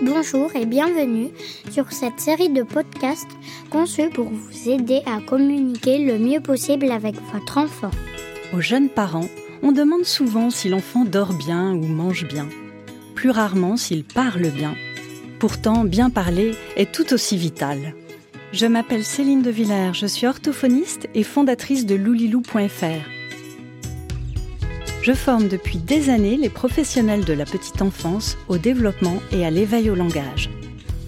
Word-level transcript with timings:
Bonjour 0.00 0.54
et 0.54 0.64
bienvenue 0.64 1.30
sur 1.72 1.90
cette 1.90 2.20
série 2.20 2.50
de 2.50 2.62
podcasts 2.62 3.26
conçus 3.68 4.10
pour 4.10 4.26
vous 4.26 4.68
aider 4.68 5.02
à 5.06 5.20
communiquer 5.20 5.98
le 5.98 6.20
mieux 6.20 6.40
possible 6.40 6.92
avec 6.92 7.16
votre 7.32 7.58
enfant. 7.58 7.90
Aux 8.52 8.60
jeunes 8.60 8.90
parents, 8.90 9.28
on 9.60 9.72
demande 9.72 10.04
souvent 10.04 10.50
si 10.50 10.68
l'enfant 10.68 11.04
dort 11.04 11.32
bien 11.32 11.72
ou 11.72 11.84
mange 11.84 12.28
bien. 12.28 12.46
Plus 13.16 13.30
rarement 13.30 13.76
s'il 13.76 14.04
parle 14.04 14.50
bien. 14.50 14.76
Pourtant, 15.40 15.84
bien 15.84 16.10
parler 16.10 16.52
est 16.76 16.92
tout 16.92 17.12
aussi 17.12 17.36
vital. 17.36 17.94
Je 18.52 18.66
m'appelle 18.66 19.04
Céline 19.04 19.42
de 19.42 19.50
Villers, 19.50 19.94
je 19.94 20.06
suis 20.06 20.28
orthophoniste 20.28 21.08
et 21.14 21.24
fondatrice 21.24 21.86
de 21.86 21.96
loulilou.fr. 21.96 23.17
Je 25.08 25.14
forme 25.14 25.48
depuis 25.48 25.78
des 25.78 26.10
années 26.10 26.36
les 26.36 26.50
professionnels 26.50 27.24
de 27.24 27.32
la 27.32 27.46
petite 27.46 27.80
enfance 27.80 28.36
au 28.46 28.58
développement 28.58 29.22
et 29.32 29.46
à 29.46 29.48
l'éveil 29.48 29.88
au 29.88 29.94
langage. 29.94 30.50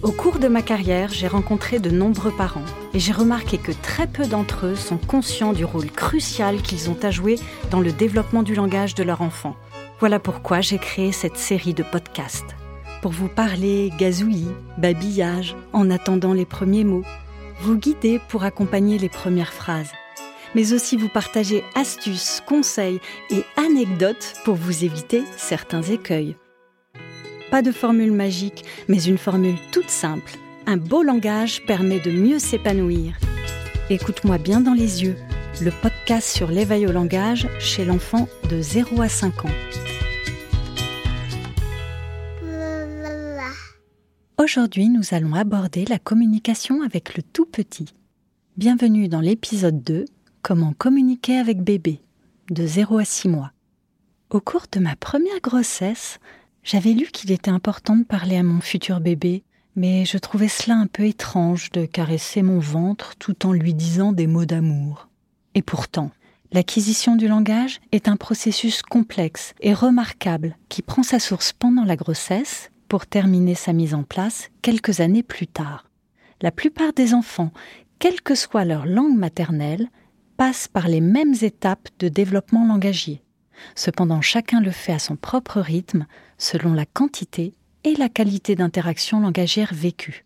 Au 0.02 0.10
cours 0.10 0.38
de 0.38 0.48
ma 0.48 0.62
carrière, 0.62 1.10
j'ai 1.10 1.26
rencontré 1.26 1.80
de 1.80 1.90
nombreux 1.90 2.30
parents 2.30 2.64
et 2.94 2.98
j'ai 2.98 3.12
remarqué 3.12 3.58
que 3.58 3.72
très 3.72 4.06
peu 4.06 4.26
d'entre 4.26 4.68
eux 4.68 4.74
sont 4.74 4.96
conscients 4.96 5.52
du 5.52 5.66
rôle 5.66 5.90
crucial 5.90 6.62
qu'ils 6.62 6.88
ont 6.88 6.96
à 7.02 7.10
jouer 7.10 7.38
dans 7.70 7.80
le 7.80 7.92
développement 7.92 8.42
du 8.42 8.54
langage 8.54 8.94
de 8.94 9.02
leur 9.02 9.20
enfant. 9.20 9.54
Voilà 9.98 10.18
pourquoi 10.18 10.62
j'ai 10.62 10.78
créé 10.78 11.12
cette 11.12 11.36
série 11.36 11.74
de 11.74 11.82
podcasts. 11.82 12.56
Pour 13.02 13.12
vous 13.12 13.28
parler 13.28 13.92
gazouillis, 13.98 14.48
babillage, 14.78 15.54
en 15.74 15.90
attendant 15.90 16.32
les 16.32 16.46
premiers 16.46 16.84
mots, 16.84 17.04
vous 17.60 17.76
guider 17.76 18.18
pour 18.30 18.44
accompagner 18.44 18.96
les 18.96 19.10
premières 19.10 19.52
phrases, 19.52 19.92
mais 20.54 20.72
aussi 20.72 20.96
vous 20.96 21.08
partager 21.08 21.62
astuces, 21.74 22.42
conseils 22.46 23.00
et 23.30 23.44
anecdotes 23.56 24.34
pour 24.44 24.54
vous 24.54 24.84
éviter 24.84 25.22
certains 25.36 25.82
écueils. 25.82 26.36
Pas 27.50 27.62
de 27.62 27.72
formule 27.72 28.12
magique, 28.12 28.64
mais 28.88 29.02
une 29.02 29.18
formule 29.18 29.56
toute 29.72 29.90
simple. 29.90 30.32
Un 30.66 30.76
beau 30.76 31.02
langage 31.02 31.64
permet 31.66 32.00
de 32.00 32.10
mieux 32.10 32.38
s'épanouir. 32.38 33.18
Écoute-moi 33.88 34.38
bien 34.38 34.60
dans 34.60 34.74
les 34.74 35.02
yeux, 35.02 35.16
le 35.60 35.72
podcast 35.72 36.28
sur 36.28 36.48
l'éveil 36.48 36.86
au 36.86 36.92
langage 36.92 37.48
chez 37.58 37.84
l'enfant 37.84 38.28
de 38.48 38.62
0 38.62 39.02
à 39.02 39.08
5 39.08 39.46
ans. 39.46 39.54
Aujourd'hui, 44.38 44.88
nous 44.88 45.02
allons 45.10 45.34
aborder 45.34 45.84
la 45.84 45.98
communication 45.98 46.82
avec 46.82 47.16
le 47.16 47.22
tout 47.22 47.44
petit. 47.44 47.92
Bienvenue 48.56 49.08
dans 49.08 49.20
l'épisode 49.20 49.82
2, 49.82 50.06
Comment 50.42 50.72
communiquer 50.72 51.36
avec 51.36 51.62
bébé, 51.62 52.00
de 52.50 52.66
0 52.66 52.98
à 52.98 53.04
6 53.04 53.28
mois. 53.28 53.52
Au 54.30 54.40
cours 54.40 54.66
de 54.72 54.80
ma 54.80 54.96
première 54.96 55.40
grossesse, 55.42 56.18
j'avais 56.64 56.92
lu 56.92 57.08
qu'il 57.12 57.30
était 57.30 57.50
important 57.50 57.94
de 57.94 58.04
parler 58.04 58.36
à 58.36 58.42
mon 58.42 58.62
futur 58.62 59.00
bébé, 59.00 59.44
mais 59.76 60.06
je 60.06 60.16
trouvais 60.16 60.48
cela 60.48 60.76
un 60.76 60.86
peu 60.86 61.04
étrange 61.04 61.70
de 61.72 61.84
caresser 61.84 62.40
mon 62.40 62.58
ventre 62.58 63.16
tout 63.18 63.46
en 63.46 63.52
lui 63.52 63.74
disant 63.74 64.12
des 64.12 64.26
mots 64.26 64.46
d'amour. 64.46 65.08
Et 65.54 65.62
pourtant, 65.62 66.10
l'acquisition 66.52 67.16
du 67.16 67.28
langage 67.28 67.78
est 67.92 68.08
un 68.08 68.16
processus 68.16 68.80
complexe 68.80 69.52
et 69.60 69.74
remarquable 69.74 70.56
qui 70.70 70.80
prend 70.80 71.02
sa 71.02 71.20
source 71.20 71.52
pendant 71.52 71.84
la 71.84 71.96
grossesse 71.96 72.70
pour 72.88 73.06
terminer 73.06 73.54
sa 73.54 73.74
mise 73.74 73.94
en 73.94 74.04
place 74.04 74.48
quelques 74.62 75.00
années 75.00 75.22
plus 75.22 75.46
tard. 75.46 75.90
La 76.40 76.50
plupart 76.50 76.94
des 76.94 77.12
enfants, 77.12 77.52
quelle 77.98 78.22
que 78.22 78.34
soit 78.34 78.64
leur 78.64 78.86
langue 78.86 79.16
maternelle, 79.16 79.90
passent 80.40 80.68
par 80.68 80.88
les 80.88 81.02
mêmes 81.02 81.34
étapes 81.42 81.90
de 81.98 82.08
développement 82.08 82.66
langagier. 82.66 83.22
Cependant, 83.74 84.22
chacun 84.22 84.62
le 84.62 84.70
fait 84.70 84.94
à 84.94 84.98
son 84.98 85.14
propre 85.14 85.60
rythme, 85.60 86.06
selon 86.38 86.72
la 86.72 86.86
quantité 86.86 87.52
et 87.84 87.94
la 87.94 88.08
qualité 88.08 88.54
d'interaction 88.54 89.20
langagière 89.20 89.74
vécue. 89.74 90.24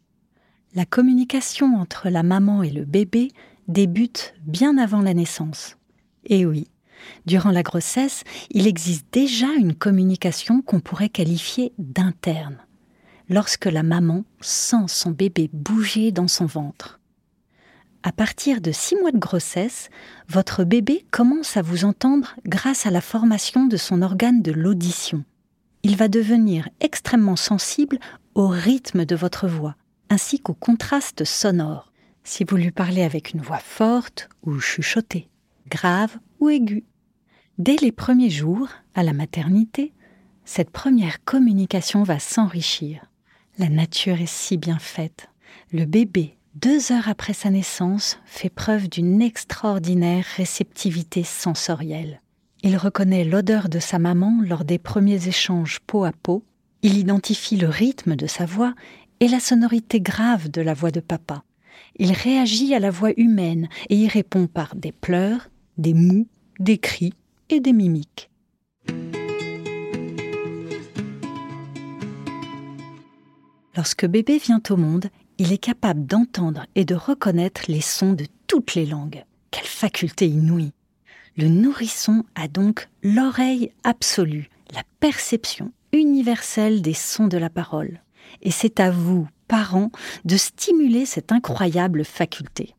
La 0.77 0.87
communication 0.87 1.75
entre 1.81 2.11
la 2.11 2.23
maman 2.23 2.63
et 2.63 2.71
le 2.71 2.85
bébé 2.85 3.33
débute 3.67 4.35
bien 4.47 4.79
avant 4.79 5.03
la 5.03 5.15
naissance. 5.15 5.79
Et 6.27 6.47
oui, 6.47 6.69
Durant 7.27 7.51
la 7.51 7.65
grossesse, 7.65 8.23
il 8.51 8.69
existe 8.69 9.07
déjà 9.11 9.53
une 9.59 9.75
communication 9.75 10.63
qu'on 10.63 10.79
pourrait 10.79 11.09
qualifier 11.09 11.73
d'interne, 11.79 12.59
lorsque 13.29 13.67
la 13.67 13.83
maman 13.83 14.25
sent 14.41 14.87
son 14.87 15.11
bébé 15.11 15.51
bouger 15.53 16.13
dans 16.13 16.29
son 16.29 16.47
ventre. 16.47 17.01
À 18.07 18.13
partir 18.13 18.61
de 18.61 18.71
six 18.71 18.97
mois 18.97 19.13
de 19.13 19.19
grossesse, 19.19 19.89
votre 20.29 20.63
bébé 20.63 21.07
commence 21.11 21.57
à 21.57 21.63
vous 21.63 21.87
entendre 21.87 22.37
grâce 22.45 22.85
à 22.85 22.91
la 22.91 23.01
formation 23.01 23.65
de 23.65 23.79
son 23.79 24.03
organe 24.03 24.43
de 24.43 24.53
l'audition. 24.53 25.25
Il 25.85 25.97
va 25.97 26.09
devenir 26.09 26.69
extrêmement 26.81 27.35
sensible 27.35 27.99
au 28.35 28.47
rythme 28.47 29.07
de 29.07 29.17
votre 29.17 29.49
voix, 29.49 29.75
ainsi 30.11 30.39
qu'au 30.39 30.53
contraste 30.53 31.25
sonore, 31.25 31.95
si 32.25 32.45
vous 32.45 32.57
lui 32.57 32.73
parlez 32.73 33.03
avec 33.03 33.33
une 33.33 33.41
voix 33.41 33.59
forte 33.59 34.29
ou 34.43 34.61
chuchotée, 34.61 35.31
grave 35.71 36.19
ou 36.41 36.51
aiguë. 36.51 36.85
Dès 37.57 37.77
les 37.77 37.93
premiers 37.93 38.29
jours, 38.29 38.69
à 38.95 39.03
la 39.03 39.15
maternité, 39.15 39.95
cette 40.45 40.71
première 40.71 41.25
communication 41.25 42.03
va 42.03 42.19
s'enrichir. 42.19 43.07
La 43.57 43.71
nature 43.71 44.21
est 44.21 44.29
si 44.29 44.59
bien 44.59 44.79
faite. 44.79 45.31
Le 45.73 45.87
bébé, 45.87 46.37
deux 46.55 46.93
heures 46.93 47.09
après 47.09 47.33
sa 47.33 47.51
naissance, 47.51 48.19
fait 48.25 48.49
preuve 48.49 48.89
d'une 48.89 49.21
extraordinaire 49.21 50.25
réceptivité 50.37 51.25
sensorielle. 51.25 52.21
Il 52.63 52.77
reconnaît 52.77 53.25
l'odeur 53.25 53.69
de 53.69 53.79
sa 53.79 53.99
maman 53.99 54.41
lors 54.43 54.65
des 54.65 54.79
premiers 54.79 55.29
échanges 55.29 55.81
peau 55.87 56.05
à 56.05 56.13
peau, 56.13 56.45
il 56.83 56.97
identifie 56.97 57.57
le 57.57 57.69
rythme 57.69 58.15
de 58.15 58.27
sa 58.27 58.47
voix 58.47 58.75
et 59.21 59.29
la 59.29 59.41
sonorité 59.41 60.01
grave 60.01 60.51
de 60.51 60.61
la 60.63 60.75
voix 60.75 60.91
de 60.91 61.01
papa. 61.01 61.45
Il 61.97 62.13
réagit 62.13 62.75
à 62.75 62.79
la 62.79 62.91
voix 62.91 63.13
humaine 63.17 63.69
et 63.89 63.97
y 63.97 64.09
répond 64.09 64.47
par 64.47 64.77
des 64.77 64.93
pleurs, 64.93 65.49
des 65.77 65.95
mous, 65.95 66.29
des 66.61 66.79
cris 66.79 67.15
et 67.51 67.61
des 67.61 67.73
mimiques. 67.73 68.31
Lorsque 73.77 74.07
bébé 74.07 74.39
vient 74.39 74.63
au 74.71 74.77
monde, 74.77 75.11
il 75.39 75.53
est 75.53 75.59
capable 75.59 76.07
d'entendre 76.07 76.67
et 76.75 76.85
de 76.85 76.95
reconnaître 76.95 77.63
les 77.69 77.81
sons 77.81 78.13
de 78.13 78.27
toutes 78.47 78.75
les 78.75 78.87
langues. 78.87 79.25
Quelle 79.51 79.67
faculté 79.67 80.27
inouïe 80.27 80.73
Le 81.37 81.49
nourrisson 81.49 82.25
a 82.35 82.49
donc 82.49 82.89
l'oreille 83.03 83.73
absolue, 83.85 84.49
la 84.75 84.83
perception 85.01 85.73
universelle 85.93 86.83
des 86.83 86.95
sons 86.95 87.29
de 87.29 87.39
la 87.39 87.51
parole. 87.51 88.01
Et 88.43 88.51
c'est 88.51 88.81
à 88.81 88.91
vous, 88.91 89.29
parents, 89.49 89.91
de 90.25 90.37
stimuler 90.37 91.07
cette 91.07 91.33
incroyable 91.33 92.05
faculté 92.05 92.75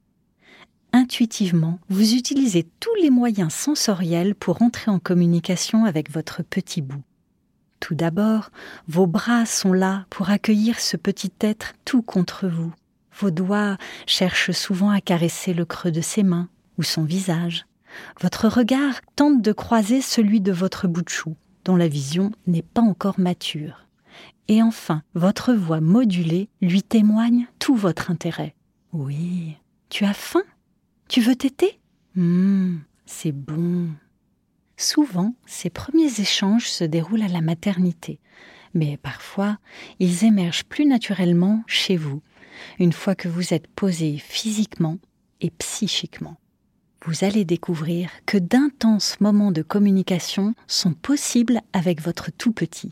intuitivement, 0.95 1.79
vous 1.89 2.13
utilisez 2.13 2.65
tous 2.79 2.95
les 3.01 3.09
moyens 3.09 3.53
sensoriels 3.53 4.33
pour 4.33 4.61
entrer 4.61 4.89
en 4.89 4.99
communication 4.99 5.83
avec 5.83 6.09
votre 6.09 6.41
petit 6.41 6.81
bout. 6.81 7.03
Tout 7.85 7.93
d'abord, 7.93 8.49
vos 8.87 9.05
bras 9.05 9.45
sont 9.45 9.71
là 9.71 10.07
pour 10.09 10.31
accueillir 10.31 10.79
ce 10.79 10.97
petit 10.97 11.31
être 11.39 11.73
tout 11.85 12.01
contre 12.01 12.47
vous. 12.47 12.73
Vos 13.19 13.29
doigts 13.29 13.77
cherchent 14.07 14.49
souvent 14.49 14.89
à 14.89 15.01
caresser 15.01 15.53
le 15.53 15.65
creux 15.65 15.91
de 15.91 16.01
ses 16.01 16.23
mains 16.23 16.49
ou 16.79 16.83
son 16.83 17.03
visage. 17.03 17.67
Votre 18.21 18.47
regard 18.47 19.01
tente 19.15 19.39
de 19.43 19.51
croiser 19.51 20.01
celui 20.01 20.41
de 20.41 20.51
votre 20.51 20.87
bout 20.87 21.03
de 21.03 21.09
chou, 21.09 21.35
dont 21.63 21.75
la 21.75 21.87
vision 21.87 22.31
n'est 22.47 22.63
pas 22.63 22.81
encore 22.81 23.19
mature. 23.19 23.85
Et 24.47 24.63
enfin, 24.63 25.03
votre 25.13 25.53
voix 25.53 25.79
modulée 25.79 26.49
lui 26.63 26.81
témoigne 26.81 27.45
tout 27.59 27.75
votre 27.75 28.09
intérêt. 28.09 28.55
Oui, 28.93 29.57
tu 29.89 30.05
as 30.05 30.15
faim? 30.15 30.41
Tu 31.07 31.21
veux 31.21 31.35
téter 31.35 31.79
Hum, 32.17 32.81
c'est 33.05 33.31
bon. 33.31 33.89
Souvent, 34.77 35.33
ces 35.45 35.69
premiers 35.69 36.19
échanges 36.19 36.67
se 36.69 36.83
déroulent 36.83 37.23
à 37.23 37.29
la 37.29 37.41
maternité, 37.41 38.19
mais 38.73 38.97
parfois, 38.97 39.57
ils 39.99 40.25
émergent 40.25 40.65
plus 40.65 40.85
naturellement 40.85 41.63
chez 41.65 41.95
vous, 41.95 42.21
une 42.79 42.93
fois 42.93 43.15
que 43.15 43.29
vous 43.29 43.53
êtes 43.53 43.67
posé 43.67 44.17
physiquement 44.17 44.97
et 45.41 45.49
psychiquement. 45.49 46.37
Vous 47.05 47.23
allez 47.23 47.45
découvrir 47.45 48.09
que 48.25 48.37
d'intenses 48.37 49.19
moments 49.19 49.51
de 49.51 49.61
communication 49.61 50.55
sont 50.67 50.93
possibles 50.93 51.61
avec 51.71 52.01
votre 52.01 52.31
tout 52.31 52.51
petit, 52.51 52.91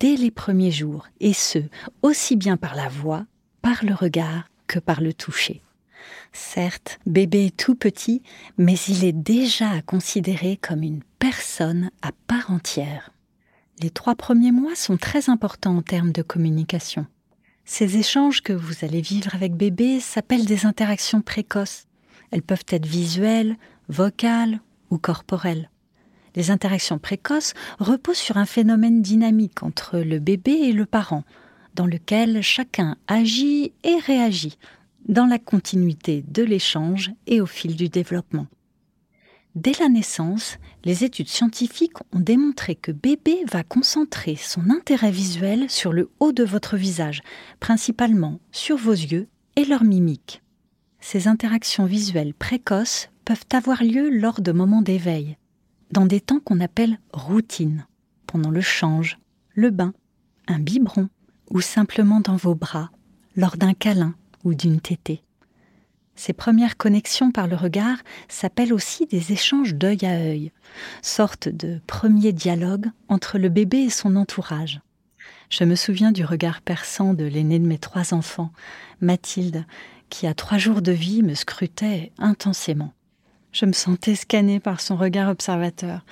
dès 0.00 0.16
les 0.16 0.30
premiers 0.30 0.72
jours, 0.72 1.06
et 1.20 1.34
ce, 1.34 1.58
aussi 2.02 2.34
bien 2.34 2.56
par 2.56 2.74
la 2.74 2.88
voix, 2.88 3.26
par 3.62 3.84
le 3.84 3.94
regard 3.94 4.48
que 4.66 4.78
par 4.78 5.00
le 5.00 5.12
toucher. 5.12 5.62
Certes, 6.32 6.98
bébé 7.06 7.46
est 7.46 7.56
tout 7.56 7.74
petit, 7.74 8.22
mais 8.58 8.74
il 8.88 9.04
est 9.04 9.12
déjà 9.12 9.82
considéré 9.82 10.56
comme 10.56 10.82
une 10.82 11.02
personne 11.18 11.90
à 12.02 12.10
part 12.26 12.50
entière. 12.50 13.10
Les 13.80 13.90
trois 13.90 14.14
premiers 14.14 14.52
mois 14.52 14.74
sont 14.74 14.96
très 14.96 15.28
importants 15.28 15.76
en 15.76 15.82
termes 15.82 16.12
de 16.12 16.22
communication. 16.22 17.06
Ces 17.64 17.98
échanges 17.98 18.42
que 18.42 18.52
vous 18.52 18.84
allez 18.84 19.00
vivre 19.00 19.34
avec 19.34 19.54
bébé 19.54 20.00
s'appellent 20.00 20.46
des 20.46 20.66
interactions 20.66 21.20
précoces. 21.20 21.86
Elles 22.30 22.42
peuvent 22.42 22.64
être 22.68 22.86
visuelles, 22.86 23.56
vocales 23.88 24.60
ou 24.90 24.98
corporelles. 24.98 25.68
Les 26.36 26.50
interactions 26.50 26.98
précoces 26.98 27.54
reposent 27.78 28.18
sur 28.18 28.36
un 28.36 28.46
phénomène 28.46 29.02
dynamique 29.02 29.62
entre 29.62 29.98
le 29.98 30.18
bébé 30.20 30.52
et 30.52 30.72
le 30.72 30.86
parent, 30.86 31.24
dans 31.74 31.86
lequel 31.86 32.42
chacun 32.42 32.96
agit 33.08 33.72
et 33.84 33.98
réagit, 33.98 34.58
dans 35.08 35.26
la 35.26 35.38
continuité 35.38 36.24
de 36.28 36.42
l'échange 36.42 37.12
et 37.26 37.40
au 37.40 37.46
fil 37.46 37.76
du 37.76 37.88
développement. 37.88 38.46
Dès 39.54 39.72
la 39.80 39.88
naissance, 39.88 40.58
les 40.84 41.04
études 41.04 41.28
scientifiques 41.28 41.96
ont 42.12 42.20
démontré 42.20 42.74
que 42.74 42.92
bébé 42.92 43.38
va 43.50 43.62
concentrer 43.62 44.36
son 44.36 44.68
intérêt 44.68 45.10
visuel 45.10 45.70
sur 45.70 45.94
le 45.94 46.10
haut 46.20 46.32
de 46.32 46.44
votre 46.44 46.76
visage, 46.76 47.22
principalement 47.58 48.38
sur 48.52 48.76
vos 48.76 48.92
yeux 48.92 49.28
et 49.56 49.64
leur 49.64 49.82
mimique. 49.82 50.42
Ces 51.00 51.26
interactions 51.26 51.86
visuelles 51.86 52.34
précoces 52.34 53.08
peuvent 53.24 53.46
avoir 53.52 53.82
lieu 53.82 54.10
lors 54.10 54.42
de 54.42 54.52
moments 54.52 54.82
d'éveil, 54.82 55.38
dans 55.90 56.04
des 56.04 56.20
temps 56.20 56.40
qu'on 56.40 56.60
appelle 56.60 56.98
routine, 57.14 57.86
pendant 58.26 58.50
le 58.50 58.60
change, 58.60 59.18
le 59.54 59.70
bain, 59.70 59.94
un 60.48 60.58
biberon 60.58 61.08
ou 61.50 61.62
simplement 61.62 62.20
dans 62.20 62.36
vos 62.36 62.54
bras, 62.54 62.90
lors 63.36 63.56
d'un 63.56 63.72
câlin 63.72 64.14
ou 64.46 64.54
d'une 64.54 64.80
tétée. 64.80 65.22
Ces 66.14 66.32
premières 66.32 66.78
connexions 66.78 67.30
par 67.30 67.46
le 67.46 67.56
regard 67.56 67.98
s'appellent 68.28 68.72
aussi 68.72 69.04
des 69.04 69.32
échanges 69.32 69.74
d'œil 69.74 70.06
à 70.06 70.12
œil, 70.12 70.50
sorte 71.02 71.48
de 71.48 71.78
premier 71.86 72.32
dialogue 72.32 72.86
entre 73.08 73.38
le 73.38 73.50
bébé 73.50 73.78
et 73.78 73.90
son 73.90 74.16
entourage. 74.16 74.80
Je 75.50 75.64
me 75.64 75.74
souviens 75.74 76.12
du 76.12 76.24
regard 76.24 76.62
perçant 76.62 77.12
de 77.12 77.24
l'aîné 77.24 77.58
de 77.58 77.66
mes 77.66 77.78
trois 77.78 78.14
enfants, 78.14 78.50
Mathilde, 79.00 79.66
qui 80.08 80.26
à 80.26 80.32
trois 80.32 80.58
jours 80.58 80.80
de 80.80 80.92
vie 80.92 81.22
me 81.22 81.34
scrutait 81.34 82.12
intensément. 82.18 82.92
Je 83.52 83.66
me 83.66 83.72
sentais 83.72 84.14
scannée 84.14 84.60
par 84.60 84.80
son 84.80 84.96
regard 84.96 85.28
observateur, 85.28 86.04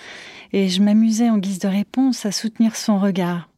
et 0.53 0.69
je 0.69 0.83
m'amusais 0.83 1.31
en 1.31 1.39
guise 1.39 1.61
de 1.61 1.69
réponse 1.69 2.27
à 2.27 2.33
soutenir 2.33 2.77
son 2.77 2.99
regard. 2.99 3.49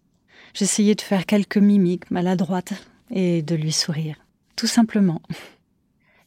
J'essayais 0.54 0.94
de 0.94 1.00
faire 1.00 1.26
quelques 1.26 1.58
mimiques 1.58 2.10
maladroites 2.10 2.74
et 3.10 3.42
de 3.42 3.54
lui 3.54 3.72
sourire, 3.72 4.16
tout 4.56 4.66
simplement. 4.66 5.20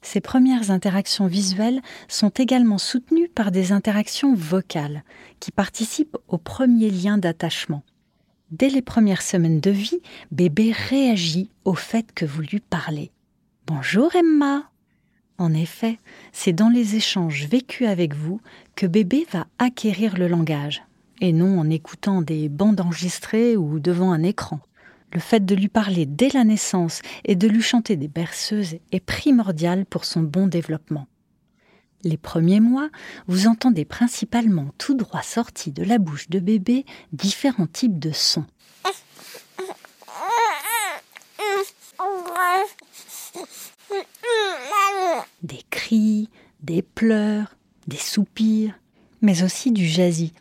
Ces 0.01 0.21
premières 0.21 0.71
interactions 0.71 1.27
visuelles 1.27 1.81
sont 2.07 2.29
également 2.29 2.77
soutenues 2.77 3.27
par 3.27 3.51
des 3.51 3.71
interactions 3.73 4.33
vocales 4.33 5.03
qui 5.39 5.51
participent 5.51 6.17
au 6.27 6.37
premier 6.37 6.89
lien 6.89 7.17
d'attachement. 7.17 7.83
Dès 8.51 8.69
les 8.69 8.81
premières 8.81 9.21
semaines 9.21 9.59
de 9.59 9.71
vie, 9.71 10.01
bébé 10.31 10.71
réagit 10.71 11.49
au 11.65 11.73
fait 11.73 12.13
que 12.13 12.25
vous 12.25 12.41
lui 12.41 12.61
parlez. 12.61 13.11
Bonjour 13.67 14.15
Emma. 14.15 14.69
En 15.37 15.53
effet, 15.53 15.99
c'est 16.31 16.53
dans 16.53 16.69
les 16.69 16.95
échanges 16.95 17.47
vécus 17.47 17.87
avec 17.87 18.15
vous 18.15 18.41
que 18.75 18.87
bébé 18.87 19.27
va 19.31 19.47
acquérir 19.57 20.17
le 20.17 20.27
langage, 20.27 20.83
et 21.21 21.31
non 21.31 21.59
en 21.59 21.69
écoutant 21.69 22.21
des 22.21 22.49
bandes 22.49 22.81
enregistrées 22.81 23.55
ou 23.55 23.79
devant 23.79 24.11
un 24.11 24.23
écran. 24.23 24.59
Le 25.11 25.19
fait 25.19 25.43
de 25.43 25.55
lui 25.55 25.69
parler 25.69 26.05
dès 26.05 26.29
la 26.29 26.43
naissance 26.43 27.01
et 27.25 27.35
de 27.35 27.47
lui 27.47 27.61
chanter 27.61 27.95
des 27.95 28.07
berceuses 28.07 28.75
est 28.91 28.99
primordial 28.99 29.85
pour 29.85 30.05
son 30.05 30.21
bon 30.21 30.47
développement. 30.47 31.07
Les 32.03 32.17
premiers 32.17 32.59
mois, 32.59 32.89
vous 33.27 33.47
entendez 33.47 33.85
principalement 33.85 34.69
tout 34.77 34.93
droit 34.93 35.21
sortis 35.21 35.71
de 35.71 35.83
la 35.83 35.97
bouche 35.97 36.29
de 36.29 36.39
bébé 36.39 36.85
différents 37.11 37.67
types 37.67 37.99
de 37.99 38.11
sons. 38.11 38.45
Des 45.43 45.63
cris, 45.69 46.29
des 46.61 46.81
pleurs, 46.81 47.55
des 47.87 47.97
soupirs, 47.97 48.79
mais 49.21 49.43
aussi 49.43 49.71
du 49.71 49.85
jazzy 49.85 50.33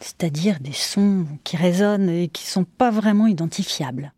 c'est-à-dire 0.00 0.60
des 0.60 0.72
sons 0.72 1.26
qui 1.44 1.56
résonnent 1.56 2.08
et 2.08 2.28
qui 2.28 2.44
ne 2.44 2.50
sont 2.50 2.64
pas 2.64 2.90
vraiment 2.90 3.26
identifiables. 3.26 4.12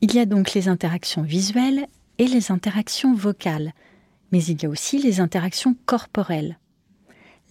Il 0.00 0.14
y 0.14 0.18
a 0.18 0.26
donc 0.26 0.54
les 0.54 0.68
interactions 0.68 1.22
visuelles 1.22 1.86
et 2.18 2.26
les 2.26 2.50
interactions 2.50 3.14
vocales, 3.14 3.72
mais 4.32 4.42
il 4.44 4.62
y 4.62 4.66
a 4.66 4.68
aussi 4.68 4.98
les 4.98 5.20
interactions 5.20 5.76
corporelles. 5.86 6.58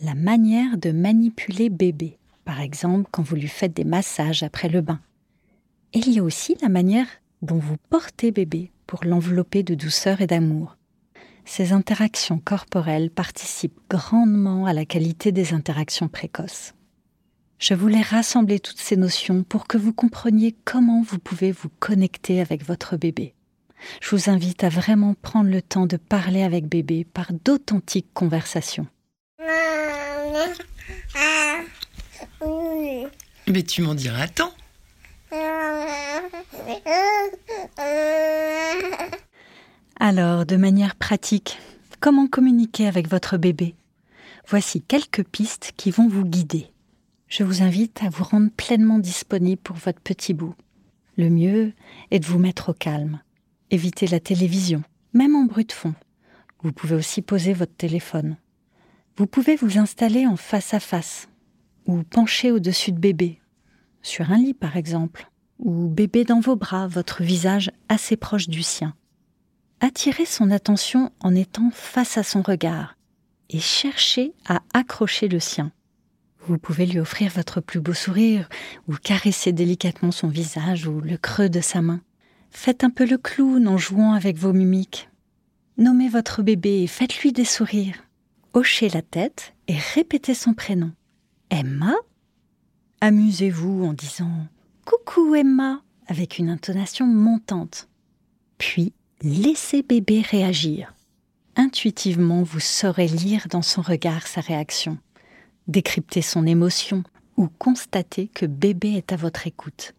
La 0.02 0.14
manière 0.14 0.78
de 0.78 0.92
manipuler 0.92 1.70
bébé, 1.70 2.18
par 2.46 2.62
exemple 2.62 3.10
quand 3.12 3.24
vous 3.24 3.36
lui 3.36 3.48
faites 3.48 3.74
des 3.74 3.84
massages 3.84 4.44
après 4.44 4.70
le 4.70 4.82
bain. 4.82 5.00
Il 5.94 6.12
y 6.12 6.20
a 6.20 6.24
aussi 6.24 6.56
la 6.62 6.70
manière 6.70 7.08
dont 7.42 7.58
vous 7.58 7.78
portez 7.90 8.32
bébé 8.32 8.72
pour 8.86 9.04
l'envelopper 9.04 9.64
de 9.64 9.76
douceur 9.76 10.22
et 10.22 10.28
d'amour. 10.28 10.78
Ces 11.46 11.72
interactions 11.72 12.40
corporelles 12.40 13.10
participent 13.10 13.80
grandement 13.90 14.66
à 14.66 14.74
la 14.74 14.86
qualité 14.86 15.32
des 15.32 15.54
interactions 15.54 16.10
précoces. 16.10 16.74
Je 17.68 17.74
voulais 17.74 18.02
rassembler 18.02 18.62
toutes 18.62 18.80
ces 18.80 18.96
notions 18.96 19.44
pour 19.44 19.68
que 19.68 19.78
vous 19.78 19.92
compreniez 19.92 20.56
comment 20.64 21.02
vous 21.02 21.20
pouvez 21.20 21.52
vous 21.52 21.68
connecter 21.82 22.40
avec 22.40 22.64
votre 22.66 22.96
bébé. 22.96 23.34
Je 24.00 24.16
vous 24.16 24.30
invite 24.30 24.64
à 24.64 24.70
vraiment 24.70 25.16
prendre 25.22 25.50
le 25.50 25.62
temps 25.62 25.86
de 25.86 25.98
parler 25.98 26.44
avec 26.44 26.66
bébé 26.66 27.04
par 27.04 27.34
d'authentiques 27.44 28.08
conversations. 28.14 28.88
Mais 33.50 33.64
tu 33.68 33.82
m'en 33.82 33.96
diras 33.96 34.30
tant. 34.30 34.54
Alors, 40.00 40.46
de 40.46 40.56
manière 40.56 40.96
pratique, 40.96 41.60
comment 42.00 42.28
communiquer 42.28 42.88
avec 42.88 43.10
votre 43.10 43.36
bébé? 43.36 43.76
Voici 44.48 44.82
quelques 44.82 45.26
pistes 45.26 45.74
qui 45.76 45.92
vont 45.92 46.08
vous 46.08 46.24
guider 46.24 46.72
je 47.28 47.44
vous 47.44 47.62
invite 47.62 48.04
à 48.04 48.10
vous 48.10 48.24
rendre 48.24 48.52
pleinement 48.52 49.00
disponible 49.00 49.62
pour 49.62 49.76
votre 49.76 50.02
petit 50.02 50.34
bout. 50.34 50.56
Le 51.18 51.30
mieux 51.30 51.74
est 52.12 52.20
de 52.20 52.26
vous 52.26 52.40
mettre 52.40 52.70
au 52.70 52.74
calme. 52.74 53.20
Évitez 53.70 54.08
la 54.08 54.20
télévision, 54.20 54.84
même 55.14 55.36
en 55.36 55.44
bruit 55.44 55.66
de 55.66 55.74
fond. 55.74 55.94
Vous 56.64 56.72
pouvez 56.72 56.96
aussi 56.96 57.22
poser 57.22 57.54
votre 57.54 57.76
téléphone. 57.76 58.38
Vous 59.18 59.28
pouvez 59.28 59.56
vous 59.56 59.78
installer 59.78 60.26
en 60.26 60.38
face 60.38 60.74
à 60.74 60.80
face 60.80 61.28
ou 61.86 62.04
pencher 62.04 62.52
au-dessus 62.52 62.92
de 62.92 63.00
bébé, 63.00 63.40
sur 64.02 64.32
un 64.32 64.38
lit 64.38 64.54
par 64.54 64.78
exemple, 64.78 65.30
ou 65.60 65.88
bébé 65.88 66.24
dans 66.24 66.40
vos 66.40 66.56
bras, 66.56 66.88
votre 66.88 67.24
visage 67.24 67.72
assez 67.90 68.18
proche 68.18 68.48
du 68.48 68.62
sien. 68.62 68.94
Attirez 69.80 70.26
son 70.26 70.52
attention 70.52 71.12
en 71.20 71.34
étant 71.34 71.70
face 71.72 72.18
à 72.18 72.24
son 72.24 72.42
regard 72.42 72.98
et 73.50 73.60
cherchez 73.60 74.34
à 74.46 74.62
accrocher 74.74 75.28
le 75.28 75.40
sien. 75.40 75.72
Vous 76.48 76.58
pouvez 76.58 76.86
lui 76.86 77.00
offrir 77.00 77.30
votre 77.30 77.60
plus 77.60 77.82
beau 77.82 77.94
sourire 77.94 78.48
ou 78.88 78.94
caresser 78.94 79.52
délicatement 79.52 80.12
son 80.12 80.30
visage 80.30 80.88
ou 80.88 81.02
le 81.02 81.18
creux 81.18 81.50
de 81.50 81.60
sa 81.60 81.82
main. 81.82 82.00
Faites 82.52 82.86
un 82.86 82.90
peu 82.90 83.06
le 83.06 83.18
clown 83.18 83.68
en 83.68 83.78
jouant 83.78 84.14
avec 84.14 84.38
vos 84.38 84.54
mimiques. 84.54 85.10
Nommez 85.78 86.08
votre 86.08 86.44
bébé 86.44 86.84
et 86.84 86.88
faites-lui 86.88 87.34
des 87.34 87.44
sourires. 87.44 88.02
Hochez 88.54 88.88
la 88.88 89.02
tête 89.02 89.56
et 89.68 89.76
répétez 89.94 90.34
son 90.34 90.54
prénom. 90.54 90.94
Emma? 91.50 91.94
Amusez-vous 93.02 93.84
en 93.84 93.92
disant 93.92 94.48
Coucou 94.86 95.36
Emma 95.36 95.82
avec 96.08 96.40
une 96.40 96.50
intonation 96.50 97.08
montante. 97.08 97.90
Puis 98.58 98.94
laissez 99.22 99.84
bébé 99.84 100.22
réagir. 100.22 100.94
Intuitivement, 101.58 102.44
vous 102.44 102.62
saurez 102.62 103.08
lire 103.08 103.48
dans 103.50 103.62
son 103.62 103.82
regard 103.82 104.28
sa 104.28 104.40
réaction 104.40 104.98
décrypter 105.68 106.22
son 106.22 106.46
émotion 106.46 107.04
ou 107.36 107.48
constater 107.48 108.28
que 108.28 108.46
bébé 108.46 108.94
est 108.94 109.12
à 109.14 109.16
votre 109.16 109.48
écoute. 109.48 109.94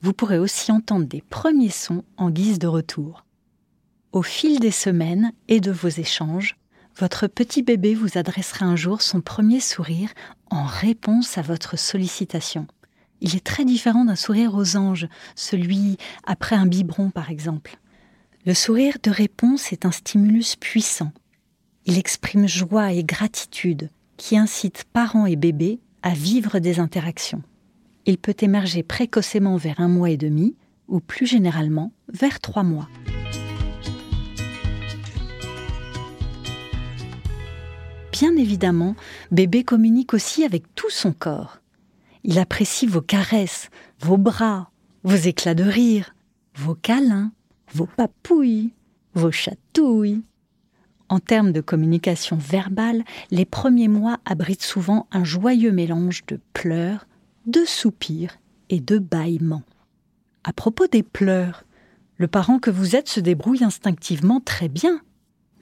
Vous 0.00 0.12
pourrez 0.12 0.38
aussi 0.38 0.72
entendre 0.72 1.06
des 1.06 1.22
premiers 1.22 1.70
sons 1.70 2.04
en 2.16 2.30
guise 2.30 2.58
de 2.58 2.66
retour. 2.66 3.24
Au 4.12 4.22
fil 4.22 4.60
des 4.60 4.70
semaines 4.70 5.32
et 5.48 5.60
de 5.60 5.70
vos 5.70 5.88
échanges, 5.88 6.56
votre 6.98 7.26
petit 7.26 7.62
bébé 7.62 7.94
vous 7.94 8.18
adressera 8.18 8.66
un 8.66 8.76
jour 8.76 9.00
son 9.00 9.20
premier 9.20 9.60
sourire 9.60 10.10
en 10.50 10.64
réponse 10.64 11.38
à 11.38 11.42
votre 11.42 11.78
sollicitation. 11.78 12.66
Il 13.20 13.36
est 13.36 13.44
très 13.44 13.64
différent 13.64 14.04
d'un 14.04 14.16
sourire 14.16 14.54
aux 14.54 14.76
anges, 14.76 15.08
celui 15.36 15.96
après 16.24 16.56
un 16.56 16.66
biberon 16.66 17.10
par 17.10 17.30
exemple. 17.30 17.78
Le 18.44 18.54
sourire 18.54 18.96
de 19.02 19.10
réponse 19.10 19.72
est 19.72 19.86
un 19.86 19.92
stimulus 19.92 20.56
puissant. 20.56 21.12
Il 21.86 21.96
exprime 21.96 22.48
joie 22.48 22.92
et 22.92 23.04
gratitude, 23.04 23.88
qui 24.22 24.36
incite 24.36 24.84
parents 24.92 25.26
et 25.26 25.34
bébés 25.34 25.80
à 26.02 26.14
vivre 26.14 26.60
des 26.60 26.78
interactions. 26.78 27.42
Il 28.06 28.18
peut 28.18 28.36
émerger 28.40 28.84
précocement 28.84 29.56
vers 29.56 29.80
un 29.80 29.88
mois 29.88 30.10
et 30.10 30.16
demi 30.16 30.54
ou 30.86 31.00
plus 31.00 31.26
généralement 31.26 31.92
vers 32.06 32.38
trois 32.38 32.62
mois. 32.62 32.88
Bien 38.12 38.36
évidemment, 38.36 38.94
bébé 39.32 39.64
communique 39.64 40.14
aussi 40.14 40.44
avec 40.44 40.72
tout 40.76 40.90
son 40.90 41.12
corps. 41.12 41.58
Il 42.22 42.38
apprécie 42.38 42.86
vos 42.86 43.02
caresses, 43.02 43.70
vos 43.98 44.18
bras, 44.18 44.70
vos 45.02 45.16
éclats 45.16 45.56
de 45.56 45.64
rire, 45.64 46.14
vos 46.54 46.76
câlins, 46.76 47.32
vos 47.74 47.88
papouilles, 47.96 48.72
vos 49.14 49.32
chatouilles, 49.32 50.22
en 51.12 51.20
termes 51.20 51.52
de 51.52 51.60
communication 51.60 52.38
verbale, 52.38 53.04
les 53.30 53.44
premiers 53.44 53.88
mois 53.88 54.16
abritent 54.24 54.62
souvent 54.62 55.06
un 55.12 55.24
joyeux 55.24 55.70
mélange 55.70 56.24
de 56.26 56.40
pleurs, 56.54 57.06
de 57.44 57.66
soupirs 57.66 58.38
et 58.70 58.80
de 58.80 58.96
bâillements. 58.98 59.62
À 60.42 60.54
propos 60.54 60.86
des 60.86 61.02
pleurs, 61.02 61.64
le 62.16 62.28
parent 62.28 62.58
que 62.58 62.70
vous 62.70 62.96
êtes 62.96 63.10
se 63.10 63.20
débrouille 63.20 63.62
instinctivement 63.62 64.40
très 64.40 64.70
bien. 64.70 65.02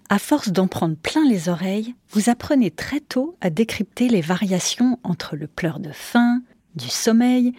À 0.09 0.21
force 0.21 0.50
d'en 0.50 0.69
prendre 0.69 0.95
plein 0.95 1.28
les 1.28 1.49
oreilles, 1.49 1.97
vous 2.11 2.30
apprenez 2.30 2.71
très 2.71 3.00
tôt 3.00 3.37
à 3.40 3.50
décrypter 3.50 4.09
les 4.09 4.21
variations 4.21 5.00
entre 5.02 5.35
le 5.35 5.49
pleur 5.49 5.80
de 5.80 5.90
faim, 5.90 6.42
du 6.76 6.88
sommeil 6.88 7.54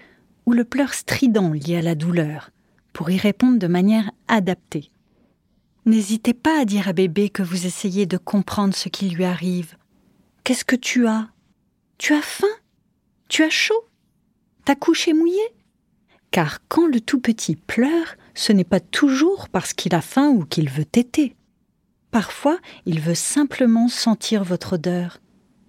ou 0.45 0.53
le 0.53 0.63
pleur 0.63 0.93
strident 0.93 1.51
lié 1.51 1.75
à 1.75 1.81
la 1.81 1.95
douleur, 1.95 2.51
pour 2.93 3.09
y 3.09 3.17
répondre 3.17 3.59
de 3.59 3.67
manière 3.67 4.11
adaptée. 4.29 4.90
N'hésitez 5.85 6.33
pas 6.33 6.61
à 6.61 6.65
dire 6.65 6.87
à 6.87 6.93
bébé 6.93 7.29
que 7.29 7.41
vous 7.41 7.65
essayez 7.65 8.05
de 8.05 8.17
comprendre 8.17 8.75
ce 8.75 8.87
qui 8.87 9.09
lui 9.09 9.23
arrive. 9.23 9.75
Qu'est-ce 10.43 10.65
que 10.65 10.75
tu 10.75 11.07
as? 11.07 11.29
Tu 11.97 12.13
as 12.13 12.21
faim? 12.21 12.47
Tu 13.29 13.43
as 13.43 13.49
chaud? 13.49 13.87
Ta 14.63 14.75
couche 14.75 15.07
est 15.07 15.13
mouillée 15.13 15.39
Car 16.29 16.59
quand 16.67 16.85
le 16.85 17.01
tout 17.01 17.19
petit 17.19 17.55
pleure, 17.55 18.15
ce 18.35 18.53
n'est 18.53 18.63
pas 18.63 18.79
toujours 18.79 19.49
parce 19.49 19.73
qu'il 19.73 19.95
a 19.95 20.01
faim 20.01 20.29
ou 20.29 20.45
qu'il 20.45 20.69
veut 20.69 20.85
téter. 20.85 21.35
Parfois, 22.11 22.59
il 22.85 22.99
veut 22.99 23.15
simplement 23.15 23.87
sentir 23.87 24.43
votre 24.43 24.73
odeur, 24.73 25.19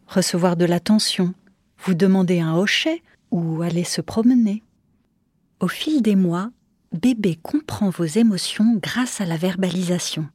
recevoir 0.09 0.57
de 0.57 0.65
l'attention, 0.67 1.33
vous 1.79 1.95
demander 1.95 2.41
un 2.41 2.55
hochet 2.55 3.03
ou 3.31 3.63
aller 3.63 3.85
se 3.85 4.01
promener. 4.01 4.63
Au 5.61 5.69
fil 5.69 6.03
des 6.03 6.17
mois, 6.17 6.51
bébé 6.93 7.39
comprend 7.43 7.91
vos 7.91 8.05
émotions 8.05 8.79
grâce 8.83 9.21
à 9.21 9.27
la 9.27 9.37
verbalisation. 9.37 10.29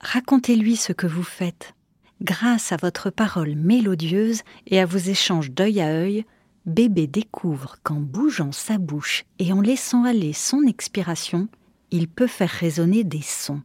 Racontez-lui 0.00 0.76
ce 0.76 0.92
que 0.92 1.06
vous 1.06 1.22
faites. 1.22 1.74
Grâce 2.22 2.72
à 2.72 2.76
votre 2.76 3.10
parole 3.10 3.54
mélodieuse 3.54 4.42
et 4.66 4.80
à 4.80 4.86
vos 4.86 4.98
échanges 4.98 5.50
d'œil 5.50 5.80
à 5.80 5.88
œil, 5.88 6.24
bébé 6.66 7.06
découvre 7.06 7.76
qu'en 7.82 8.00
bougeant 8.00 8.52
sa 8.52 8.78
bouche 8.78 9.24
et 9.38 9.52
en 9.52 9.60
laissant 9.60 10.04
aller 10.04 10.32
son 10.32 10.62
expiration, 10.62 11.48
il 11.90 12.08
peut 12.08 12.26
faire 12.26 12.50
résonner 12.50 13.04
des 13.04 13.22
sons. 13.22 13.62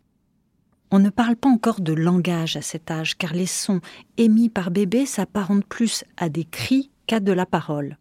On 0.91 0.99
ne 0.99 1.09
parle 1.09 1.35
pas 1.35 1.49
encore 1.49 1.81
de 1.81 1.93
langage 1.93 2.55
à 2.57 2.61
cet 2.61 2.89
âge, 2.89 3.17
car 3.17 3.33
les 3.33 3.45
sons 3.45 3.79
émis 4.17 4.49
par 4.49 4.71
bébé 4.71 5.05
s'apparentent 5.05 5.65
plus 5.65 6.03
à 6.17 6.29
des 6.29 6.45
cris 6.45 6.89
qu'à 7.05 7.19
de 7.19 7.31
la 7.31 7.45
parole. 7.45 7.97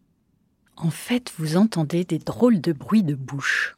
En 0.75 0.89
fait, 0.89 1.31
vous 1.37 1.55
entendez 1.55 2.03
des 2.03 2.19
drôles 2.19 2.61
de 2.61 2.73
bruits 2.73 3.03
de 3.03 3.15
bouche. 3.15 3.75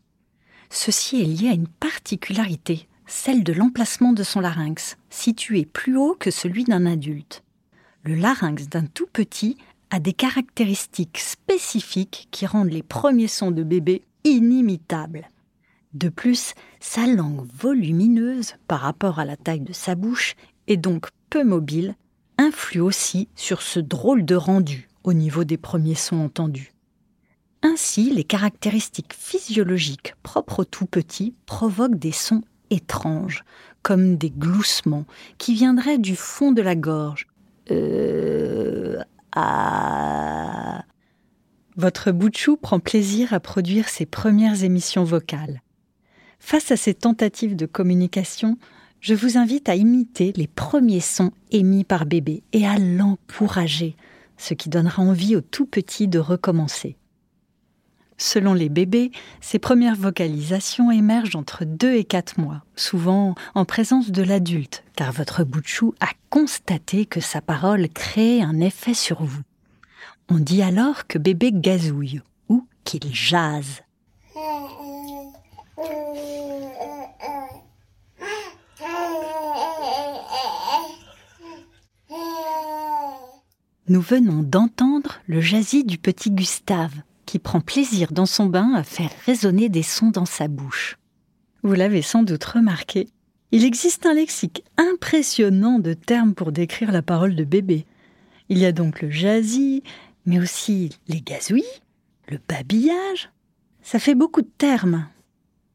Ceci 0.73 1.21
est 1.21 1.25
lié 1.25 1.49
à 1.49 1.53
une 1.53 1.67
particularité, 1.67 2.87
celle 3.05 3.43
de 3.43 3.51
l'emplacement 3.51 4.13
de 4.13 4.23
son 4.23 4.39
larynx, 4.39 4.97
situé 5.09 5.65
plus 5.65 5.97
haut 5.97 6.15
que 6.17 6.31
celui 6.31 6.63
d'un 6.63 6.85
adulte. 6.85 7.43
Le 8.03 8.15
larynx 8.15 8.69
d'un 8.69 8.85
tout 8.85 9.05
petit 9.11 9.57
a 9.89 9.99
des 9.99 10.13
caractéristiques 10.13 11.19
spécifiques 11.19 12.29
qui 12.31 12.45
rendent 12.45 12.71
les 12.71 12.83
premiers 12.83 13.27
sons 13.27 13.51
de 13.51 13.63
bébé 13.63 14.01
inimitables. 14.23 15.29
De 15.93 16.07
plus, 16.07 16.53
sa 16.79 17.05
langue 17.05 17.45
volumineuse 17.53 18.55
par 18.69 18.79
rapport 18.79 19.19
à 19.19 19.25
la 19.25 19.35
taille 19.35 19.59
de 19.59 19.73
sa 19.73 19.95
bouche 19.95 20.35
et 20.67 20.77
donc 20.77 21.09
peu 21.29 21.43
mobile 21.43 21.95
influe 22.37 22.79
aussi 22.79 23.27
sur 23.35 23.61
ce 23.61 23.81
drôle 23.81 24.23
de 24.23 24.35
rendu 24.35 24.87
au 25.03 25.11
niveau 25.11 25.43
des 25.43 25.57
premiers 25.57 25.95
sons 25.95 26.23
entendus. 26.23 26.71
Ainsi, 27.63 28.09
les 28.09 28.23
caractéristiques 28.23 29.13
physiologiques 29.13 30.15
propres 30.23 30.61
au 30.61 30.65
tout 30.65 30.87
petit 30.87 31.35
provoquent 31.45 31.99
des 31.99 32.11
sons 32.11 32.41
étranges, 32.71 33.43
comme 33.83 34.17
des 34.17 34.31
gloussements 34.31 35.05
qui 35.37 35.53
viendraient 35.53 35.99
du 35.99 36.15
fond 36.15 36.51
de 36.51 36.61
la 36.61 36.75
gorge. 36.75 37.27
Euh, 37.69 38.97
ah. 39.35 40.83
Votre 41.77 42.11
Bouchou 42.11 42.57
prend 42.57 42.79
plaisir 42.79 43.33
à 43.33 43.39
produire 43.39 43.89
ses 43.89 44.05
premières 44.05 44.63
émissions 44.63 45.03
vocales. 45.03 45.61
Face 46.39 46.71
à 46.71 46.77
ces 46.77 46.95
tentatives 46.95 47.55
de 47.55 47.65
communication, 47.65 48.57
je 48.99 49.13
vous 49.13 49.37
invite 49.37 49.69
à 49.69 49.75
imiter 49.75 50.33
les 50.35 50.47
premiers 50.47 50.99
sons 50.99 51.31
émis 51.51 51.83
par 51.83 52.05
bébé 52.05 52.43
et 52.53 52.67
à 52.67 52.77
l'encourager, 52.77 53.95
ce 54.37 54.53
qui 54.53 54.69
donnera 54.69 55.01
envie 55.01 55.35
au 55.35 55.41
tout 55.41 55.65
petit 55.65 56.07
de 56.07 56.19
recommencer. 56.19 56.97
Selon 58.23 58.53
les 58.53 58.69
bébés, 58.69 59.09
ces 59.41 59.57
premières 59.57 59.95
vocalisations 59.95 60.91
émergent 60.91 61.35
entre 61.35 61.65
2 61.65 61.95
et 61.95 62.03
4 62.03 62.39
mois, 62.39 62.61
souvent 62.75 63.33
en 63.55 63.65
présence 63.65 64.11
de 64.11 64.21
l'adulte, 64.21 64.83
car 64.95 65.11
votre 65.11 65.43
bout 65.43 65.65
chou 65.65 65.95
a 65.99 66.09
constaté 66.29 67.07
que 67.07 67.19
sa 67.19 67.41
parole 67.41 67.89
crée 67.89 68.43
un 68.43 68.59
effet 68.59 68.93
sur 68.93 69.23
vous. 69.23 69.41
On 70.29 70.37
dit 70.37 70.61
alors 70.61 71.07
que 71.07 71.17
bébé 71.17 71.49
gazouille 71.51 72.21
ou 72.47 72.67
qu'il 72.83 73.11
jase. 73.11 73.81
Nous 83.87 84.01
venons 84.01 84.43
d'entendre 84.43 85.21
le 85.25 85.41
jasis 85.41 85.83
du 85.83 85.97
petit 85.97 86.29
Gustave, 86.29 87.01
qui 87.31 87.39
prend 87.39 87.61
plaisir 87.61 88.11
dans 88.11 88.25
son 88.25 88.47
bain 88.47 88.73
à 88.73 88.83
faire 88.83 89.09
résonner 89.25 89.69
des 89.69 89.83
sons 89.83 90.09
dans 90.09 90.25
sa 90.25 90.49
bouche. 90.49 90.97
Vous 91.63 91.71
l'avez 91.71 92.01
sans 92.01 92.23
doute 92.23 92.43
remarqué, 92.43 93.07
il 93.53 93.63
existe 93.63 94.05
un 94.05 94.13
lexique 94.13 94.65
impressionnant 94.75 95.79
de 95.79 95.93
termes 95.93 96.33
pour 96.33 96.51
décrire 96.51 96.91
la 96.91 97.01
parole 97.01 97.37
de 97.37 97.45
bébé. 97.45 97.85
Il 98.49 98.57
y 98.57 98.65
a 98.65 98.73
donc 98.73 99.01
le 99.01 99.09
jazzy, 99.09 99.81
mais 100.25 100.41
aussi 100.41 100.89
les 101.07 101.21
gazouilles, 101.21 101.63
le 102.27 102.37
babillage. 102.49 103.29
Ça 103.81 103.97
fait 103.97 104.15
beaucoup 104.15 104.41
de 104.41 104.51
termes. 104.57 105.07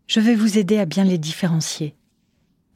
Je 0.08 0.20
vais 0.20 0.34
vous 0.34 0.58
aider 0.58 0.76
à 0.76 0.84
bien 0.84 1.04
les 1.04 1.16
différencier. 1.16 1.94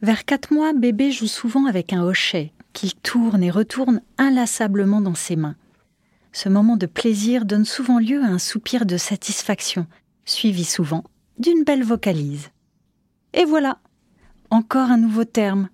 Vers 0.01 0.25
quatre 0.25 0.55
mois, 0.55 0.73
bébé 0.73 1.13
joue 1.13 1.27
souvent 1.27 1.67
avec 1.67 1.93
un 1.93 2.03
hochet 2.03 2.55
qu'il 2.73 2.95
tourne 2.95 3.43
et 3.43 3.51
retourne 3.51 4.01
inlassablement 4.17 5.03
dans 5.03 5.15
ses 5.15 5.37
mains. 5.37 5.57
Ce 6.33 6.49
moment 6.49 6.77
de 6.77 6.87
plaisir 6.87 7.45
donne 7.45 7.65
souvent 7.65 7.99
lieu 7.99 8.23
à 8.23 8.27
un 8.27 8.39
soupir 8.39 8.87
de 8.87 8.97
satisfaction, 8.97 9.87
suivi 10.25 10.65
souvent 10.65 11.05
d'une 11.39 11.65
belle 11.65 11.83
vocalise. 11.83 12.51
Et 13.33 13.45
voilà, 13.45 13.79
encore 14.51 14.91
un 14.91 14.97
nouveau 14.97 15.25
terme, 15.25 15.69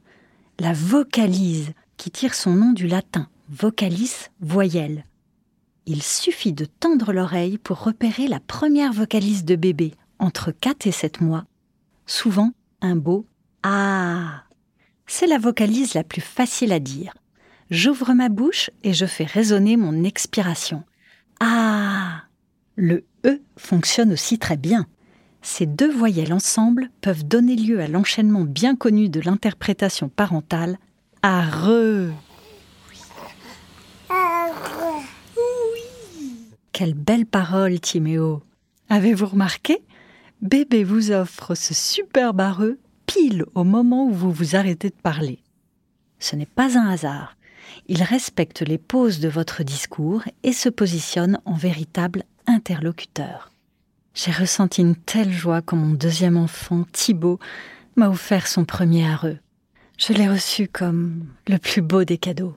la 0.58 0.72
vocalise, 0.72 1.72
qui 1.96 2.10
tire 2.10 2.34
son 2.34 2.52
nom 2.52 2.72
du 2.72 2.86
latin 2.86 3.28
vocalis 3.48 4.28
voyelle. 4.40 5.04
Il 5.86 6.02
suffit 6.02 6.52
de 6.52 6.64
tendre 6.64 7.12
l'oreille 7.12 7.58
pour 7.58 7.82
repérer 7.82 8.26
la 8.26 8.40
première 8.40 8.92
vocalise 8.92 9.44
de 9.44 9.56
bébé, 9.56 9.94
entre 10.18 10.50
4 10.50 10.86
et 10.86 10.92
7 10.92 11.20
mois. 11.20 11.44
Souvent, 12.06 12.52
un 12.80 12.96
beau 12.96 13.26
Ah. 13.62 14.44
C'est 15.06 15.26
la 15.26 15.38
vocalise 15.38 15.94
la 15.94 16.02
plus 16.02 16.20
facile 16.20 16.72
à 16.72 16.80
dire. 16.80 17.14
J'ouvre 17.70 18.14
ma 18.14 18.28
bouche 18.28 18.70
et 18.84 18.92
je 18.92 19.06
fais 19.06 19.24
résonner 19.24 19.76
mon 19.76 20.04
expiration. 20.04 20.84
Ah 21.40 22.22
Le 22.76 23.04
E 23.24 23.40
fonctionne 23.56 24.12
aussi 24.12 24.38
très 24.38 24.56
bien. 24.56 24.86
Ces 25.42 25.66
deux 25.66 25.90
voyelles 25.90 26.32
ensemble 26.32 26.90
peuvent 27.00 27.26
donner 27.26 27.56
lieu 27.56 27.80
à 27.80 27.88
l'enchaînement 27.88 28.44
bien 28.44 28.76
connu 28.76 29.08
de 29.08 29.20
l'interprétation 29.20 30.08
parentale 30.08 30.78
re. 31.24 32.12
Oui. 32.90 32.98
Quelle 36.72 36.94
belle 36.94 37.26
parole, 37.26 37.80
Timéo. 37.80 38.42
Avez-vous 38.88 39.26
remarqué? 39.26 39.82
Bébé 40.42 40.84
vous 40.84 41.10
offre 41.10 41.54
ce 41.54 41.74
superbe 41.74 42.40
areux 42.40 42.78
pile 43.06 43.44
au 43.54 43.64
moment 43.64 44.06
où 44.06 44.12
vous 44.12 44.30
vous 44.30 44.56
arrêtez 44.56 44.90
de 44.90 45.02
parler. 45.02 45.40
Ce 46.18 46.36
n'est 46.36 46.46
pas 46.46 46.78
un 46.78 46.88
hasard. 46.88 47.35
Il 47.88 48.02
respecte 48.02 48.62
les 48.62 48.78
pauses 48.78 49.20
de 49.20 49.28
votre 49.28 49.62
discours 49.62 50.22
et 50.42 50.52
se 50.52 50.68
positionne 50.68 51.40
en 51.44 51.54
véritable 51.54 52.24
interlocuteur. 52.46 53.50
J'ai 54.14 54.32
ressenti 54.32 54.80
une 54.80 54.96
telle 54.96 55.32
joie 55.32 55.62
quand 55.62 55.76
mon 55.76 55.92
deuxième 55.92 56.36
enfant, 56.36 56.84
Thibaut, 56.92 57.38
m'a 57.96 58.08
offert 58.08 58.46
son 58.46 58.64
premier 58.64 59.06
areux. 59.06 59.38
Je 59.98 60.12
l'ai 60.12 60.28
reçu 60.28 60.68
comme 60.68 61.26
le 61.46 61.58
plus 61.58 61.82
beau 61.82 62.04
des 62.04 62.18
cadeaux. 62.18 62.56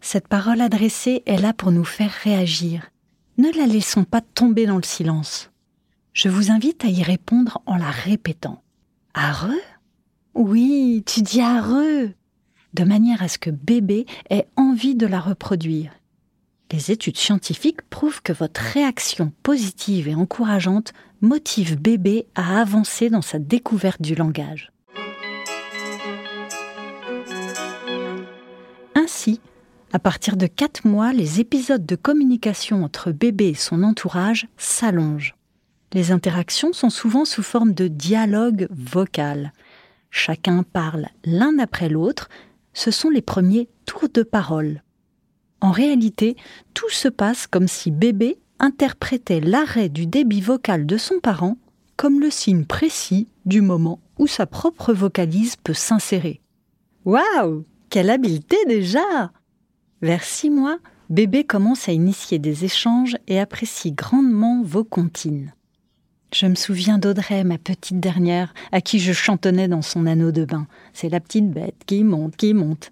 Cette 0.00 0.28
parole 0.28 0.60
adressée 0.60 1.22
est 1.26 1.38
là 1.38 1.52
pour 1.52 1.70
nous 1.70 1.84
faire 1.84 2.10
réagir. 2.24 2.90
Ne 3.38 3.50
la 3.56 3.66
laissons 3.66 4.04
pas 4.04 4.20
tomber 4.20 4.66
dans 4.66 4.76
le 4.76 4.82
silence. 4.82 5.50
Je 6.12 6.28
vous 6.28 6.50
invite 6.50 6.84
à 6.84 6.88
y 6.88 7.02
répondre 7.02 7.62
en 7.66 7.76
la 7.76 7.90
répétant. 7.90 8.62
Areux 9.14 9.62
Oui, 10.34 11.02
tu 11.06 11.22
dis 11.22 11.40
areux 11.40 12.12
de 12.74 12.84
manière 12.84 13.22
à 13.22 13.28
ce 13.28 13.38
que 13.38 13.50
bébé 13.50 14.06
ait 14.30 14.46
envie 14.56 14.94
de 14.94 15.06
la 15.06 15.20
reproduire. 15.20 15.92
Les 16.72 16.90
études 16.90 17.18
scientifiques 17.18 17.82
prouvent 17.90 18.22
que 18.22 18.32
votre 18.32 18.60
réaction 18.60 19.32
positive 19.42 20.08
et 20.08 20.14
encourageante 20.14 20.94
motive 21.20 21.78
bébé 21.78 22.26
à 22.34 22.60
avancer 22.60 23.10
dans 23.10 23.22
sa 23.22 23.38
découverte 23.38 24.00
du 24.00 24.14
langage. 24.14 24.72
Ainsi, 28.94 29.40
à 29.92 29.98
partir 29.98 30.36
de 30.36 30.46
4 30.46 30.86
mois, 30.86 31.12
les 31.12 31.40
épisodes 31.40 31.84
de 31.84 31.96
communication 31.96 32.82
entre 32.82 33.12
bébé 33.12 33.48
et 33.48 33.54
son 33.54 33.82
entourage 33.82 34.48
s'allongent. 34.56 35.34
Les 35.92 36.10
interactions 36.10 36.72
sont 36.72 36.88
souvent 36.88 37.26
sous 37.26 37.42
forme 37.42 37.74
de 37.74 37.88
dialogue 37.88 38.66
vocal. 38.70 39.52
Chacun 40.10 40.62
parle 40.62 41.08
l'un 41.24 41.58
après 41.58 41.90
l'autre, 41.90 42.30
ce 42.74 42.90
sont 42.90 43.10
les 43.10 43.22
premiers 43.22 43.68
tours 43.86 44.08
de 44.12 44.22
parole. 44.22 44.82
En 45.60 45.70
réalité, 45.70 46.36
tout 46.74 46.90
se 46.90 47.08
passe 47.08 47.46
comme 47.46 47.68
si 47.68 47.90
bébé 47.90 48.38
interprétait 48.58 49.40
l'arrêt 49.40 49.88
du 49.88 50.06
débit 50.06 50.40
vocal 50.40 50.86
de 50.86 50.96
son 50.96 51.20
parent 51.20 51.56
comme 51.96 52.20
le 52.20 52.30
signe 52.30 52.64
précis 52.64 53.28
du 53.44 53.60
moment 53.60 54.00
où 54.18 54.26
sa 54.26 54.46
propre 54.46 54.92
vocalise 54.92 55.56
peut 55.56 55.74
s'insérer. 55.74 56.40
Waouh 57.04 57.64
Quelle 57.90 58.10
habileté 58.10 58.56
déjà 58.66 59.32
Vers 60.00 60.24
six 60.24 60.50
mois, 60.50 60.78
bébé 61.10 61.44
commence 61.44 61.88
à 61.88 61.92
initier 61.92 62.38
des 62.38 62.64
échanges 62.64 63.16
et 63.28 63.38
apprécie 63.38 63.92
grandement 63.92 64.62
vos 64.64 64.84
comptines. 64.84 65.52
Je 66.32 66.46
me 66.46 66.54
souviens 66.54 66.96
d'Audrey, 66.96 67.44
ma 67.44 67.58
petite 67.58 68.00
dernière, 68.00 68.54
à 68.72 68.80
qui 68.80 68.98
je 68.98 69.12
chantonnais 69.12 69.68
dans 69.68 69.82
son 69.82 70.06
anneau 70.06 70.32
de 70.32 70.46
bain. 70.46 70.66
C'est 70.94 71.10
la 71.10 71.20
petite 71.20 71.50
bête 71.50 71.76
qui 71.86 72.04
monte, 72.04 72.36
qui 72.36 72.54
monte. 72.54 72.90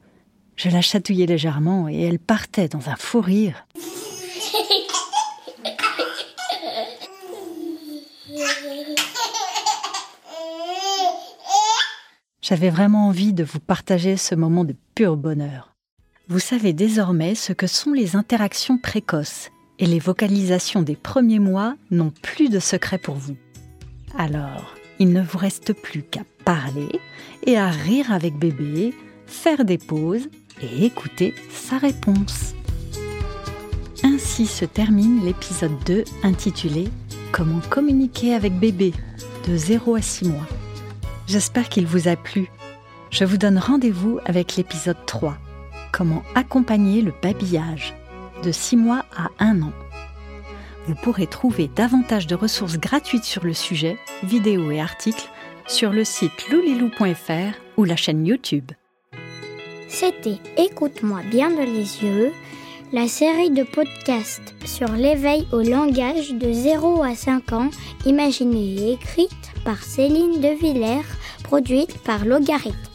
Je 0.57 0.69
la 0.69 0.83
chatouillais 0.83 1.25
légèrement 1.25 1.89
et 1.89 2.03
elle 2.03 2.19
partait 2.19 2.69
dans 2.69 2.91
un 2.91 2.97
fou 2.97 3.23
rire. 3.23 3.67
J'avais 12.43 12.69
vraiment 12.69 13.07
envie 13.07 13.33
de 13.33 13.45
vous 13.45 13.61
partager 13.61 14.19
ce 14.19 14.35
moment 14.35 14.65
de 14.65 14.75
pur 14.95 15.17
bonheur. 15.17 15.75
Vous 16.29 16.41
savez 16.41 16.75
désormais 16.75 17.35
ce 17.35 17.55
que 17.55 17.67
sont 17.67 17.93
les 17.93 18.17
interactions 18.17 18.77
précoces 18.77 19.51
et 19.81 19.87
les 19.87 19.99
vocalisations 19.99 20.83
des 20.83 20.95
premiers 20.95 21.39
mois 21.39 21.75
n'ont 21.91 22.13
plus 22.23 22.51
de 22.51 22.61
secret 22.61 22.99
pour 22.99 23.17
vous. 23.17 23.37
Alors, 24.17 24.77
il 24.99 25.13
ne 25.13 25.23
vous 25.23 25.39
reste 25.39 25.73
plus 25.73 26.03
qu'à 26.03 26.21
parler 26.45 27.01
et 27.47 27.57
à 27.57 27.71
rire 27.71 28.13
avec 28.13 28.39
bébé, 28.39 28.95
faire 29.27 29.65
des 29.65 29.79
pauses 29.79 30.29
et 30.63 30.85
écouter 30.85 31.35
sa 31.51 31.79
réponse. 31.79 32.55
Ainsi 34.05 34.47
se 34.47 34.67
termine 34.67 35.25
l'épisode 35.25 35.77
2 35.87 36.05
intitulé 36.23 36.89
Comment 37.33 37.61
communiquer 37.71 38.35
avec 38.35 38.53
bébé 38.59 38.93
de 39.47 39.57
0 39.57 39.95
à 39.95 40.03
6 40.03 40.29
mois. 40.29 40.47
J'espère 41.27 41.69
qu'il 41.69 41.87
vous 41.87 42.09
a 42.09 42.17
plu. 42.17 42.51
Je 43.11 43.25
vous 43.25 43.39
donne 43.39 43.59
rendez-vous 43.59 44.19
avec 44.27 44.57
l'épisode 44.57 45.07
3 45.07 45.39
Comment 45.93 46.23
accompagner 46.35 47.03
le 47.03 47.13
babillage 47.23 47.95
de 48.43 48.53
6 48.53 48.77
mois 48.77 49.05
à 49.17 49.29
1 49.39 49.63
an. 49.63 49.73
Vous 50.87 50.95
pourrez 50.95 51.27
trouver 51.27 51.69
davantage 51.69 52.27
de 52.27 52.35
ressources 52.35 52.79
gratuites 52.79 53.25
sur 53.25 53.45
le 53.45 53.55
sujet, 53.55 53.99
vidéos 54.23 54.71
et 54.71 54.81
articles, 54.81 55.29
sur 55.67 55.91
le 55.91 56.05
site 56.05 56.51
loulilou.fr 56.51 57.57
ou 57.77 57.85
la 57.85 57.97
chaîne 57.97 58.27
YouTube. 58.27 58.73
C'était 59.89 60.39
Écoute-moi 60.57 61.21
bien 61.31 61.51
dans 61.51 61.65
les 61.65 62.03
yeux, 62.03 62.33
la 62.93 63.07
série 63.07 63.51
de 63.51 63.63
podcasts 63.63 64.55
sur 64.65 64.89
l'éveil 64.89 65.47
au 65.53 65.61
langage 65.61 66.33
de 66.33 66.53
0 66.53 67.03
à 67.03 67.15
5 67.15 67.53
ans, 67.53 67.71
imaginée 68.05 68.75
et 68.81 68.93
écrite 68.95 69.31
par 69.65 69.83
Céline 69.83 70.41
De 70.41 70.59
Villers, 70.59 71.07
produite 71.45 71.99
par 71.99 72.25
Logarithme. 72.25 72.90